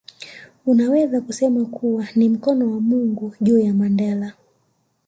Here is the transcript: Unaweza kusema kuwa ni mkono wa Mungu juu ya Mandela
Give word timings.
Unaweza 0.65 1.21
kusema 1.21 1.65
kuwa 1.65 2.07
ni 2.15 2.29
mkono 2.29 2.71
wa 2.71 2.81
Mungu 2.81 3.35
juu 3.41 3.59
ya 3.59 3.73
Mandela 3.73 4.33